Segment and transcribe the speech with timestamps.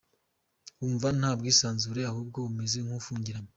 [0.79, 3.49] Wumva nta bwisanzure ahubwo umeze nk’ufungiranye.